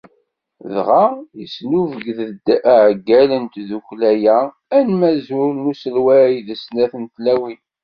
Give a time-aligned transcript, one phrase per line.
[0.73, 1.05] Dɣa
[1.39, 4.39] yesnubget-d uɛeggal n tdukkla-a,
[4.77, 7.61] anmazul n uselway d snat n tlawin.